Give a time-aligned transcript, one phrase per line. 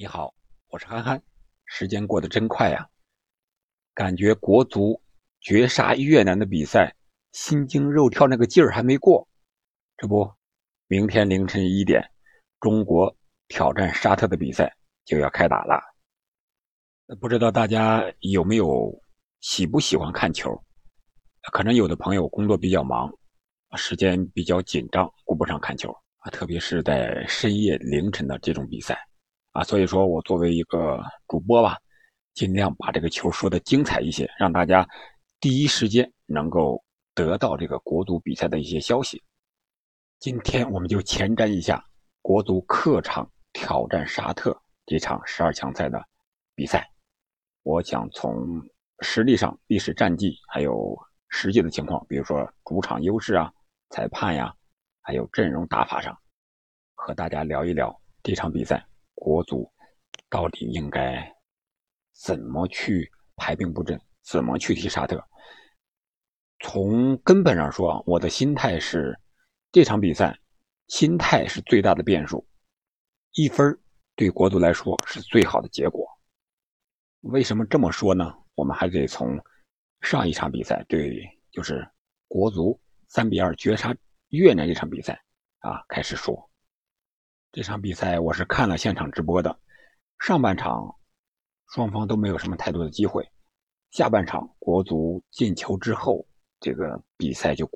[0.00, 0.32] 你好，
[0.68, 1.22] 我是憨憨。
[1.66, 2.88] 时间过得真快呀，
[3.92, 4.98] 感觉国足
[5.42, 6.96] 绝杀越南的比赛，
[7.32, 9.28] 心惊肉跳那个劲儿还没过。
[9.98, 10.32] 这不，
[10.86, 12.02] 明天凌晨一点，
[12.60, 13.14] 中国
[13.46, 14.74] 挑战沙特的比赛
[15.04, 15.78] 就要开打了。
[17.20, 18.90] 不知道大家有没有
[19.40, 20.50] 喜不喜欢看球？
[21.52, 23.12] 可能有的朋友工作比较忙，
[23.76, 28.98] 时间比较紧张，顾不上看球啊，特别是在深夜凌晨的这种比赛。
[29.60, 30.98] 啊，所以说我作为一个
[31.28, 31.76] 主播吧，
[32.32, 34.88] 尽量把这个球说的精彩一些，让大家
[35.38, 36.82] 第一时间能够
[37.14, 39.22] 得到这个国足比赛的一些消息。
[40.18, 41.84] 今天我们就前瞻一下
[42.22, 46.02] 国足客场挑战沙特这场十二强赛的
[46.54, 46.90] 比赛。
[47.62, 48.62] 我想从
[49.00, 50.98] 实力上、历史战绩，还有
[51.28, 53.52] 实际的情况，比如说主场优势啊、
[53.90, 54.54] 裁判呀，
[55.02, 56.16] 还有阵容打法上，
[56.94, 58.82] 和大家聊一聊这场比赛。
[59.20, 59.70] 国足
[60.30, 61.30] 到底应该
[62.12, 64.00] 怎么去排兵布阵？
[64.22, 65.22] 怎么去踢沙特？
[66.60, 69.18] 从根本上说，我的心态是
[69.70, 70.38] 这场比赛
[70.88, 72.46] 心态是最大的变数。
[73.32, 73.78] 一分
[74.16, 76.06] 对国足来说是最好的结果。
[77.20, 78.34] 为什么这么说呢？
[78.54, 79.38] 我们还得从
[80.00, 81.86] 上一场比赛对，就是
[82.26, 83.94] 国足三比二绝杀
[84.28, 85.22] 越南这场比赛
[85.58, 86.49] 啊开始说。
[87.52, 89.58] 这场比赛我是看了现场直播的，
[90.20, 90.94] 上半场
[91.72, 93.28] 双方都没有什么太多的机会，
[93.90, 96.24] 下半场国足进球之后，
[96.60, 97.68] 这个比赛就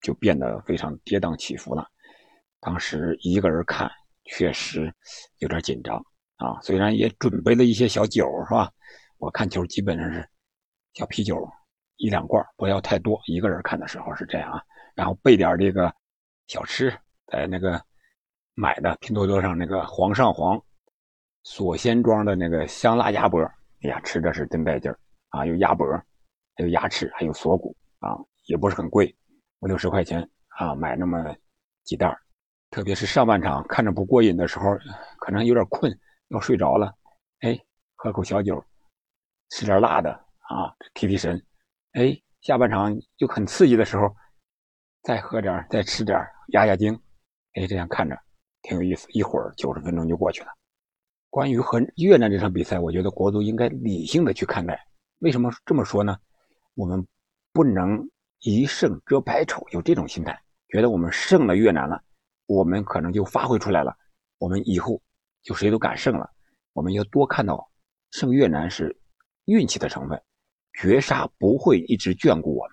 [0.00, 1.86] 就变得非常跌宕起伏了。
[2.58, 3.90] 当时一个人看
[4.24, 4.90] 确实
[5.40, 6.02] 有点紧张
[6.36, 8.72] 啊，虽然也准备了一些小酒是吧？
[9.18, 10.26] 我看球基本上是
[10.94, 11.46] 小啤酒
[11.98, 13.20] 一两罐，不要太多。
[13.26, 14.62] 一个人看的时候是这样啊，
[14.94, 15.94] 然后备点这个
[16.46, 16.90] 小吃，
[17.26, 17.78] 在那个。
[18.60, 20.60] 买的拼多多上那个煌上煌，
[21.44, 23.40] 锁鲜庄的那个香辣鸭脖，
[23.82, 25.46] 哎呀，吃着是真带劲儿啊！
[25.46, 25.86] 有鸭脖，
[26.56, 29.16] 还有鸭翅，还有锁骨啊，也不是很贵，
[29.60, 31.32] 五六十块钱啊，买那么
[31.84, 32.12] 几袋
[32.70, 34.76] 特别是上半场看着不过瘾的时候，
[35.20, 35.96] 可能有点困
[36.30, 36.92] 要睡着了，
[37.42, 37.56] 哎，
[37.94, 38.60] 喝口小酒，
[39.50, 41.40] 吃点辣的啊，提提神。
[41.92, 44.12] 哎，下半场就很刺激的时候，
[45.04, 46.18] 再喝点，再吃点，
[46.48, 46.92] 压压惊。
[47.54, 48.18] 哎，这样看着。
[48.68, 50.48] 挺有意思，一会儿九十分钟就过去了。
[51.30, 54.78] 关于和越南这场比赛，我觉得国足应该理性的去看待。
[55.20, 56.18] 为什么这么说呢？
[56.74, 57.06] 我们
[57.50, 58.06] 不能
[58.40, 61.98] 一胜遮百丑，有这种心态，觉得我们胜了越南了，
[62.44, 63.96] 我们可能就发挥出来了，
[64.36, 65.00] 我们以后
[65.42, 66.30] 就谁都敢胜了。
[66.74, 67.70] 我们要多看到
[68.10, 68.94] 胜越南是
[69.46, 70.22] 运气的成分，
[70.74, 72.72] 绝杀不会一直眷顾我们，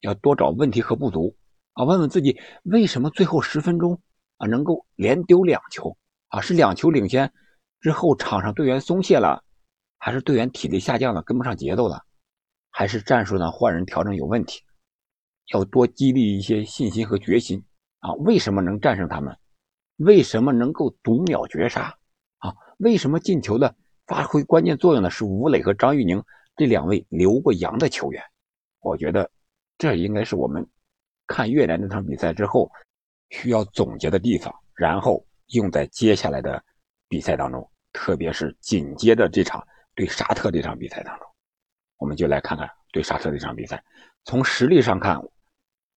[0.00, 1.36] 要多找问题和不足
[1.74, 4.02] 啊，问问自己为什么最后十分钟。
[4.40, 5.94] 啊，能够连丢两球
[6.28, 7.30] 啊，是两球领先
[7.78, 9.44] 之后场上队员松懈了，
[9.98, 12.02] 还是队员体力下降了跟不上节奏了，
[12.70, 14.62] 还是战术上换人调整有问题？
[15.52, 17.62] 要多激励一些信心和决心
[17.98, 18.14] 啊！
[18.14, 19.36] 为什么能战胜他们？
[19.96, 21.94] 为什么能够独秒绝杀？
[22.38, 23.74] 啊，为什么进球的
[24.06, 26.22] 发挥关键作用的是吴磊和张玉宁
[26.56, 28.22] 这两位留过洋的球员？
[28.80, 29.30] 我觉得
[29.76, 30.66] 这应该是我们
[31.26, 32.70] 看越南那场比赛之后。
[33.30, 36.62] 需要总结的地方，然后用在接下来的
[37.08, 41.26] 比赛当中，特别是紧接着这场对沙特这场比赛当中，
[41.96, 43.82] 我们就来看看对沙特这场比赛。
[44.24, 45.20] 从实力上看，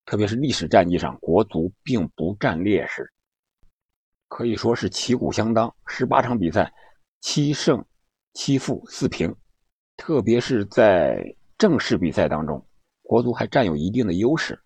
[0.05, 3.11] 特别是历史战绩上，国足并不占劣势，
[4.27, 5.73] 可以说是旗鼓相当。
[5.87, 6.71] 十八场比赛，
[7.21, 7.83] 七胜
[8.33, 9.35] 七负四平，
[9.97, 11.23] 特别是在
[11.57, 12.65] 正式比赛当中，
[13.01, 14.59] 国足还占有一定的优势。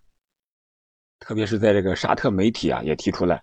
[1.20, 3.42] 特别是在这个沙特媒体啊，也提出来，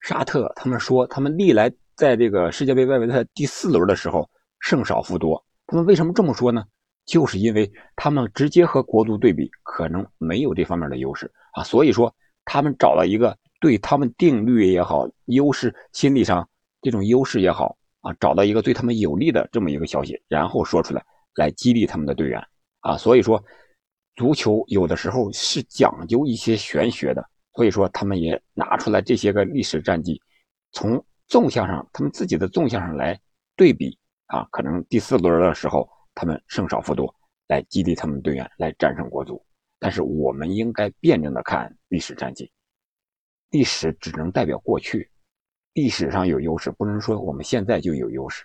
[0.00, 4.28] 沙特他们说，他们历来在这个世界杯外围赛第四轮的时候
[4.60, 5.44] 胜少负多。
[5.66, 6.64] 他们为什么这么说呢？
[7.06, 11.62] 就是因为他们直接和国足对比，可能没有这方面的优势啊。
[11.62, 12.14] 所以说，
[12.44, 16.48] 他们找了一个对他们定律也好，优势心理上
[16.80, 21.04] 这种优势也好啊，找到一个对他们有利的这么一个消息，然后说出来，
[21.36, 22.42] 来激励他们的队员
[22.80, 22.96] 啊。
[22.96, 23.42] 所以说。
[24.16, 30.20] 足球有的时候是讲究一些玄学的，所以说他们也拿出来这些个历史战绩，
[30.72, 33.20] 从纵向上，他们自己的纵向上来
[33.56, 37.12] 对比啊，可能第四轮的时候他们胜少负多，
[37.48, 39.44] 来激励他们队员来战胜国足。
[39.80, 42.50] 但是我们应该辩证的看历史战绩，
[43.50, 45.10] 历史只能代表过去，
[45.72, 48.44] 历史上有优势，不能说我们现在就有优势。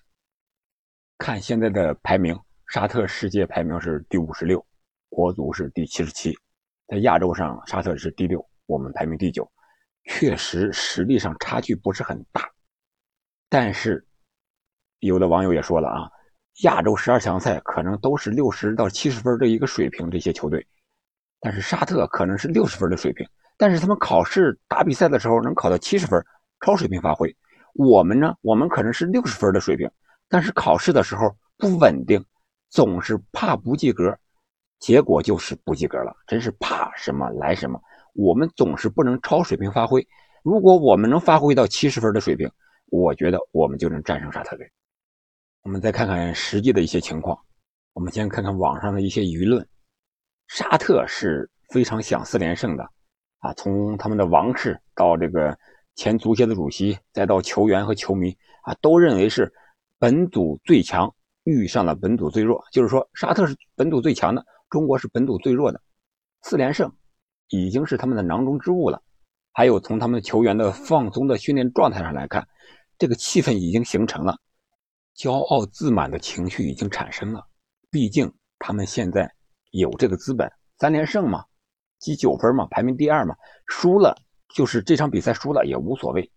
[1.17, 2.37] 看现在的排名，
[2.67, 4.65] 沙特世界排名是第五十六。
[5.09, 6.37] 国足是第七十七，
[6.87, 9.49] 在亚洲上，沙特是第六，我们排名第九，
[10.05, 12.49] 确实实力上差距不是很大，
[13.49, 14.05] 但是
[14.99, 16.09] 有的网友也说了啊，
[16.63, 20.65] 亚洲十二强赛可能都是六十到七十分的一个水平，这些球队，
[21.39, 23.27] 但是沙特可能是六十分的水平，
[23.57, 26.23] 但是他们考试打比赛的时候能考到七十分，
[26.61, 27.35] 超水平发挥。
[27.73, 29.89] 我们呢，我们可能是六十分的水平，
[30.27, 32.23] 但是考试的时候不稳定，
[32.69, 34.17] 总是怕不及格，
[34.79, 36.15] 结果就是不及格了。
[36.25, 37.79] 真是怕什么来什么，
[38.13, 40.05] 我们总是不能超水平发挥。
[40.43, 42.49] 如果我们能发挥到七十分的水平，
[42.87, 44.69] 我觉得我们就能战胜沙特队。
[45.63, 47.37] 我们再看看实际的一些情况。
[47.93, 49.67] 我们先看看网上的一些舆论。
[50.47, 52.83] 沙特是非常想四连胜的，
[53.39, 55.55] 啊，从他们的王室到这个
[55.95, 59.51] 前足协的主席，再到球员和球迷，啊，都认为是
[59.99, 65.81] 本组最强遇上了本组最弱，就是说沙特是本组最强的，中国是本土最弱的。
[66.41, 66.91] 四连胜
[67.49, 69.01] 已经是他们的囊中之物了。
[69.51, 72.47] 还有从他们球员的放松的训练状态上来看，
[72.97, 74.39] 这个气氛已经形成了。
[75.15, 77.45] 骄傲自满的情绪已经产生了，
[77.89, 79.29] 毕竟他们现在
[79.71, 81.43] 有这个资本，三连胜嘛，
[81.97, 83.35] 积九分嘛，排名第二嘛，
[83.67, 84.15] 输了
[84.55, 86.31] 就是这场比赛输了也无所谓。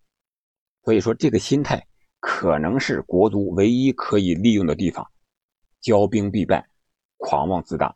[0.82, 1.86] 所以说，这个心态
[2.18, 5.06] 可能是国足唯一可以利用的地方。
[5.80, 6.66] 骄兵必败，
[7.18, 7.94] 狂妄自大，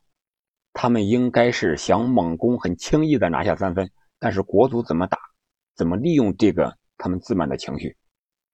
[0.78, 5.18] 他们应该是想猛攻，很轻易的拿下三分，但是国足怎么打，
[5.74, 7.96] 怎么利用这个他们自满的情绪，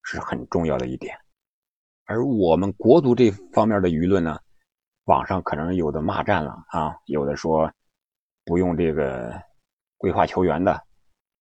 [0.05, 1.19] 是很重要的一点。
[2.05, 4.39] 而我们国足这方面的舆论呢，
[5.07, 7.69] 网上可能有的骂战了啊，有的说
[8.45, 9.35] 不用这个
[9.99, 10.81] 规划球员的，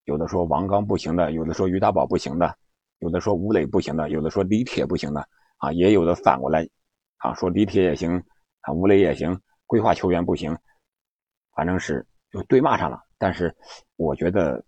[0.05, 2.57] 有的说王刚不行的，有的说于大宝不行的，
[2.97, 5.23] 有的说吴磊不行的，有的说李铁不行的
[5.57, 6.67] 啊，也有的反过来
[7.17, 8.17] 啊说李铁也行
[8.61, 10.57] 啊，吴磊也行，规划球员不行，
[11.56, 13.01] 反正是就对骂上了。
[13.18, 13.56] 但是
[13.95, 14.63] 我觉得，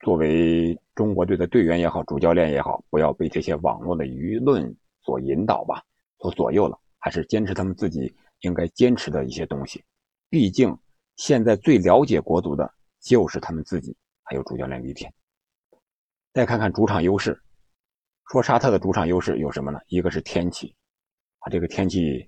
[0.00, 4.74] 作为中国队的队员也好，主教练也好，不要被这些网络的舆论。
[5.06, 5.82] 所引导吧，
[6.18, 8.10] 所左右了，还是坚持他们自己
[8.40, 9.84] 应该坚持的一些东西。
[10.30, 10.74] 毕竟
[11.16, 15.12] 现在最了解国足的就是他们自己，还有主教练李铁。
[16.32, 17.38] 再看看主场优势，
[18.32, 19.78] 说沙特的主场优势有什么呢？
[19.88, 20.74] 一个是天气，
[21.40, 22.26] 啊，这个天气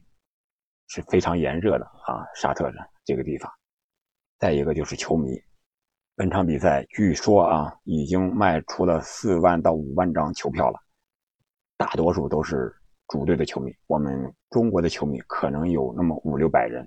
[0.88, 3.50] 是非常炎热的啊，沙特的这个地方。
[4.38, 5.30] 再一个就是球迷，
[6.14, 10.78] 本场比赛据说啊，已经卖出了四万到五万张球票了。
[11.78, 12.70] 大多数都是
[13.08, 16.86] 主队的球迷，我们中国的球迷可能有那么五六百人，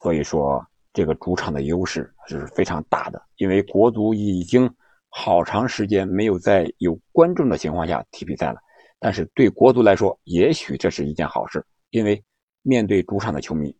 [0.00, 3.22] 所以说这个主场的优势是非常大的。
[3.36, 4.70] 因为国足已经
[5.08, 8.60] 好长时间没有在有观众的情况下踢比赛了，
[8.98, 12.22] 但是对国足来说，也许这是一件好事，因为
[12.60, 13.74] 面对主场的球迷，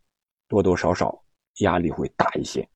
[0.47, 1.23] 多多少少
[1.59, 2.67] 压力会大一些。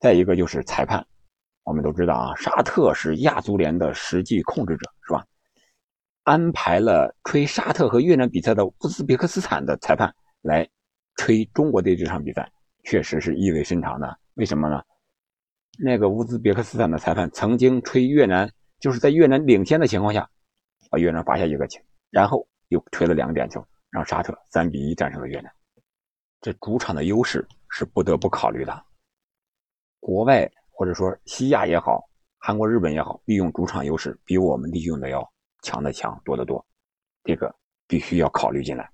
[0.00, 1.06] 再一个就是裁判，
[1.62, 5.24] 我们都知道啊，沙特是亚足联的实际控制者，是吧？
[6.22, 10.66] 安排了吹沙特和越南比赛的乌兹别克斯坦的裁判来
[11.16, 12.50] 吹中国队这场比赛，
[12.84, 14.18] 确实是意味深长的。
[14.34, 14.82] 为什么呢？
[15.78, 20.28] 那个乌兹别克斯坦的裁判曾经吹越南，就是在越南领先的情况下，
[20.90, 21.78] 把越南罚下一个球，
[22.10, 25.52] 然后又吹了两个点球，让沙特三比一战胜了越南。
[26.40, 28.84] 这主场的优势是不得不考虑的。
[30.00, 32.02] 国外或者说西亚也好，
[32.38, 35.26] 韩国、日本也好，利用主场优势比我们利用的要。
[35.62, 36.64] 强的强多得多，
[37.22, 37.54] 这个
[37.86, 38.90] 必须要考虑进来。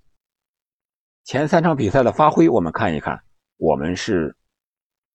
[1.22, 3.16] 前三场比赛的发挥，我们看一看，
[3.56, 4.36] 我们是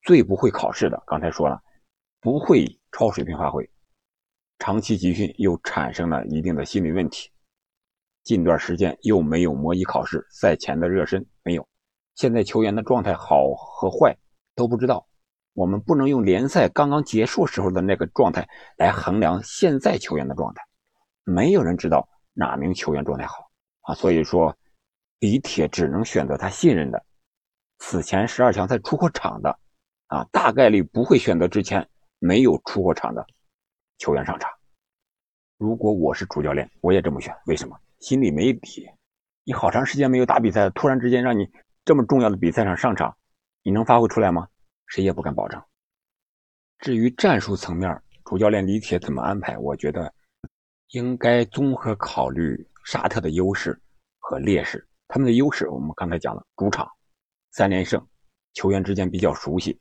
[0.03, 1.03] 最不会考试的。
[1.05, 1.61] 刚才说了，
[2.21, 3.69] 不会超水平发挥，
[4.59, 7.29] 长期集训又产生了一定的心理问题。
[8.23, 11.67] 近段时间又没有模拟考试，赛前的热身没有，
[12.15, 14.17] 现在球员的状态好和坏
[14.55, 15.05] 都不知道。
[15.53, 20.63] 我们不能用联赛刚刚结束时候的那个状态来衡量现在球员的状态。
[21.23, 23.49] 没有人知道哪名球员状态好
[23.81, 24.55] 啊，所以说
[25.19, 27.03] 李铁只能选择他信任的，
[27.79, 29.59] 此前十二强赛出过场的
[30.07, 31.87] 啊，大概率不会选择之前
[32.19, 33.25] 没有出过场的
[33.97, 34.49] 球员上场。
[35.57, 37.35] 如果我是主教练，我也这么选。
[37.45, 37.77] 为什么？
[37.99, 38.89] 心里没底。
[39.43, 41.47] 你好长时间没有打比赛，突然之间让你
[41.85, 43.15] 这么重要的比赛上上场，
[43.63, 44.47] 你能发挥出来吗？
[44.91, 45.59] 谁也不敢保证。
[46.77, 50.13] 至于战术层面，主教练李铁怎么安排，我觉得。
[50.93, 53.81] 应该综合考虑沙特的优势
[54.19, 54.85] 和劣势。
[55.07, 56.85] 他们的优势我们刚才讲了，主场
[57.51, 58.05] 三连胜，
[58.55, 59.79] 球员之间比较熟悉，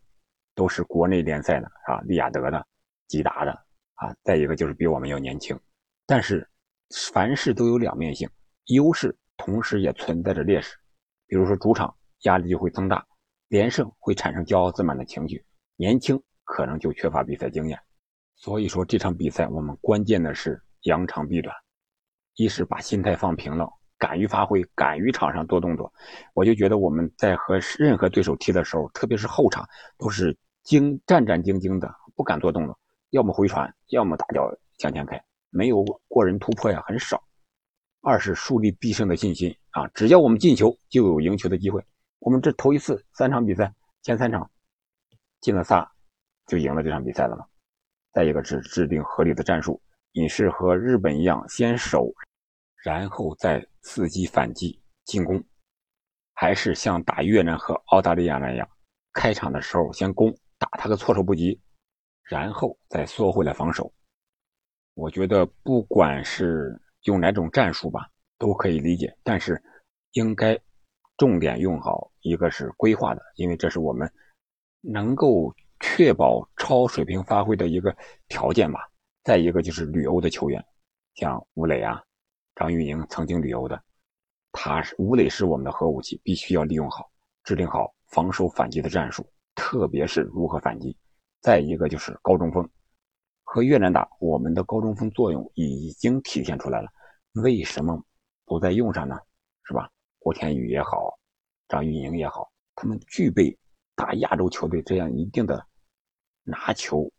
[0.55, 2.65] 都是国内联赛的啊，利雅得的、
[3.09, 3.51] 吉达的
[3.95, 4.15] 啊。
[4.23, 5.59] 再一个就是比我们要年轻。
[6.07, 6.49] 但是
[7.13, 8.31] 凡事都有两面性，
[8.67, 10.77] 优势同时也存在着劣势。
[11.27, 13.05] 比如说主场压力就会增大，
[13.51, 15.45] 连胜会产生骄傲自满的情绪，
[15.77, 17.79] 年轻可能就缺乏比赛经验。
[18.35, 20.59] 所以说这场比赛我们关键的是。
[20.85, 21.55] 扬长避短，
[22.37, 25.93] 一是把心态放平了，敢于发挥，敢于场上多动作。
[26.33, 32.79] 我就觉得我们在和任何对手踢的时候，特别是后场，都是惊战战兢兢的，不敢做动作，
[33.11, 37.23] 要么回传，要么大脚向前开，没有过人突破呀，很少。
[38.01, 41.85] 二是树立必胜的信心啊，只要我们进球，就有赢球的机会。
[42.21, 44.51] 我们这头一次三场比赛，前三场
[45.41, 45.91] 进了仨，
[46.47, 47.45] 就赢了这场比赛了嘛。
[48.13, 49.81] 再一个是制定合理的战术，
[50.13, 52.11] 你是和日本一样先守。
[52.83, 55.45] 然后再伺机反击进攻，
[56.33, 58.67] 还是像打越南和澳大利亚那样，
[59.13, 61.61] 开场的时候先攻，打他个措手不及，
[62.23, 63.93] 然后再缩回来防守。
[64.95, 68.09] 我觉得不管是用哪种战术吧，
[68.39, 69.63] 都可以理解，但是
[70.13, 70.59] 应该
[71.21, 74.11] 重点用好一个是规划的，因为这是我们
[74.81, 77.95] 能够确保超水平发挥的一个
[78.27, 78.89] 条件吧。
[79.23, 80.65] 再一个就是旅欧的球员，
[81.17, 82.03] 像吴磊啊。
[82.55, 83.79] 张玉宁曾经旅游的，
[84.51, 87.11] 他是吴磊是我们的核武器，必须要利用好，
[87.45, 90.97] 制定好防守反击的战术，特别是如何反击。
[91.43, 92.67] 再一个就是高中锋，
[93.45, 96.89] 和越南打，我们的高中锋作用已经体现出来了，
[97.35, 98.03] 为什么
[98.47, 99.19] 不再用上呢？
[99.65, 99.91] 是吧？
[100.21, 101.19] 郭天宇也好，
[101.67, 103.59] 张玉宁也好，他们具备
[103.97, 105.67] 打亚洲球队这样一定的
[106.45, 107.11] 拿球、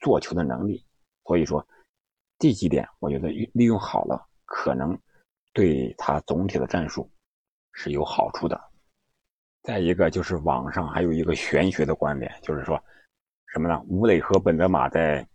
[0.00, 0.84] 做球的能力，
[1.24, 1.64] 所以说
[2.38, 4.28] 这几点我觉得利用好了。
[4.46, 4.96] 可能
[5.52, 7.10] 对他总体的战术
[7.72, 8.58] 是有好处的。
[9.62, 12.80] 再一个就是网上还有一个玄学的观点，就是说
[13.52, 13.82] 什么呢？
[13.88, 15.26] 吴磊和本泽马在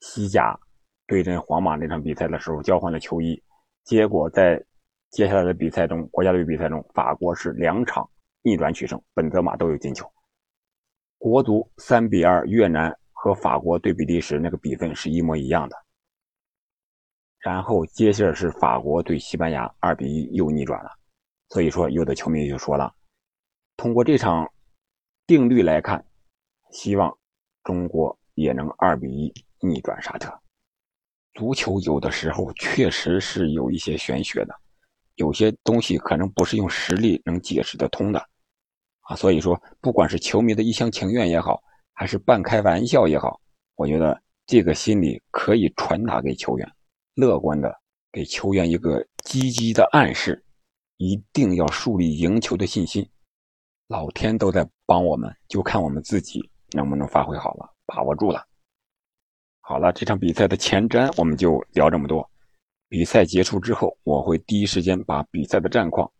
[0.00, 0.58] 西甲
[1.06, 3.40] 对阵皇马那场比赛的时候交换了球衣，
[3.84, 4.64] 结果在
[5.10, 8.08] 接下来的比赛中，国家队比赛中，法国是两场
[8.42, 10.10] 逆转取胜，本泽马都有进球。
[11.16, 15.76] 国足三比二越南和法国对比利时那个比分是一模一样的。
[17.40, 20.90] 然后接下来是法国对西班牙二比一又逆转了，
[21.48, 22.94] 所以说有的球迷就说了，
[23.76, 24.48] 通过这场
[25.26, 26.04] 定律来看，
[26.70, 27.16] 希望
[27.64, 30.32] 中国也能二比一逆转沙特。
[31.34, 34.60] 足球有的时候确实是有一些玄学的，
[35.18, 38.18] 有些东西可能不是用实力能解释得通的
[39.02, 39.14] 啊。
[39.14, 43.40] 所以说，不管是球迷的一厢情愿也好，还是半开玩笑也好，
[43.76, 46.68] 我觉得这个心理可以传达给球员。
[47.14, 47.74] 乐观的
[48.12, 50.42] 给球员一个积极的暗示，
[50.96, 53.06] 一定要树立赢球的信心。
[53.88, 58.46] 老天都在帮我们，就看我们自己能不能发挥好了，把握住了。
[59.60, 62.30] 好了，这场比赛的前瞻我们就聊这么多。
[62.88, 66.10] 比赛结束之后，我会第一时间把比赛的战况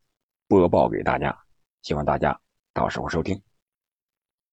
[0.47, 1.37] 播报给大家，
[1.83, 2.39] 希望大家
[2.75, 3.41] 到时候收听。